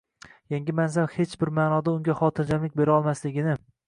Yangi 0.53 0.73
mansab 0.77 1.11
hech 1.17 1.35
bir 1.43 1.51
ma’noda 1.59 1.93
unga 1.97 2.15
xotirjamlik 2.21 2.79
berolmasligini 2.81 3.55